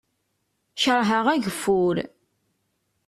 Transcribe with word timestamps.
Kerheɣ 0.81 1.25
ageffur. 1.33 1.97